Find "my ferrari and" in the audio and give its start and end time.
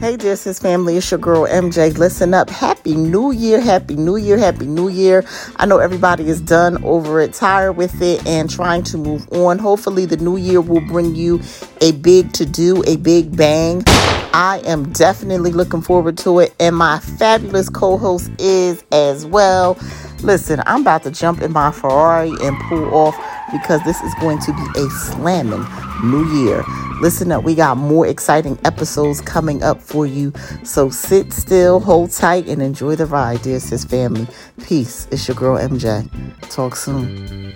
21.52-22.58